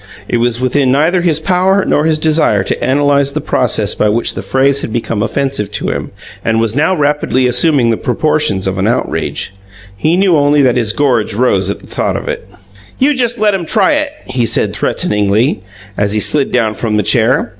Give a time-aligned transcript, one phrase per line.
[0.27, 4.33] It was within neither his power nor his desire to analyze the process by which
[4.33, 6.09] the phrase had become offensive to him,
[6.43, 9.53] and was now rapidly assuming the proportions of an outrage.
[9.95, 12.49] He knew only that his gorge rose at the thought of it.
[12.97, 15.61] "You just let 'em try it!" he said threateningly,
[15.99, 17.49] as he slid down from the chair.